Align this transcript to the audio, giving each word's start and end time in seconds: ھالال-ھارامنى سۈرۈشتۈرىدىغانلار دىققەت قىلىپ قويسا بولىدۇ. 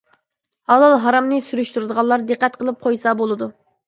ھالال-ھارامنى 0.71 1.37
سۈرۈشتۈرىدىغانلار 1.47 2.23
دىققەت 2.31 2.57
قىلىپ 2.63 2.81
قويسا 2.87 3.15
بولىدۇ. 3.21 3.49